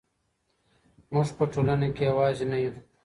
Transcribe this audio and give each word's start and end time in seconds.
موږ 1.13 1.27
په 1.37 1.43
ټولنه 1.53 1.87
کې 1.95 2.03
یوازې 2.09 2.45
نه 2.51 2.57
یو. 2.63 2.73